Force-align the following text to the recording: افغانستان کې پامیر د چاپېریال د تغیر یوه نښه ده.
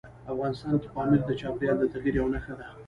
افغانستان 0.31 0.73
کې 0.81 0.87
پامیر 0.95 1.21
د 1.25 1.31
چاپېریال 1.39 1.77
د 1.79 1.85
تغیر 1.93 2.13
یوه 2.19 2.29
نښه 2.33 2.53
ده. 2.59 2.65